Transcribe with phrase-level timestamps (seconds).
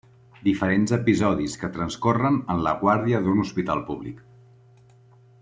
[0.45, 4.27] Diferents episodis que transcorren en la guàrdia d'un hospital públic.